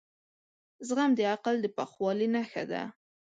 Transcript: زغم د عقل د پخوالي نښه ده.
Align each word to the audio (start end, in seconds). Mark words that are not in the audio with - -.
زغم 0.87 1.11
د 1.15 1.19
عقل 1.33 1.55
د 1.61 1.65
پخوالي 1.77 2.27
نښه 2.35 2.63
ده. 2.71 2.83